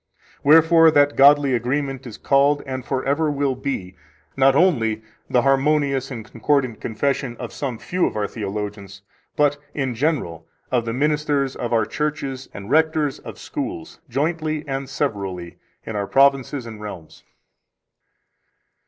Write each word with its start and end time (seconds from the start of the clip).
Wherefore 0.43 0.89
that 0.89 1.15
godly 1.15 1.53
agreement 1.53 2.07
is 2.07 2.17
called, 2.17 2.63
and 2.65 2.83
forever 2.83 3.29
will 3.29 3.53
be, 3.53 3.95
not 4.35 4.55
only 4.55 5.03
the 5.29 5.43
harmonious 5.43 6.09
and 6.09 6.25
concordant 6.25 6.81
confession 6.81 7.37
of 7.37 7.53
some 7.53 7.77
few 7.77 8.07
of 8.07 8.15
our 8.15 8.27
theologians, 8.27 9.03
but, 9.35 9.59
in 9.75 9.93
general, 9.93 10.47
of 10.71 10.85
the 10.85 10.91
ministers 10.93 11.55
of 11.55 11.71
our 11.71 11.85
churches 11.85 12.49
and 12.51 12.71
rectors 12.71 13.19
of 13.19 13.37
schools, 13.37 13.99
jointly 14.09 14.67
and 14.67 14.89
severally, 14.89 15.57
in 15.85 15.95
our 15.95 16.07
provinces 16.07 16.65
and 16.65 16.81
realms. 16.81 17.23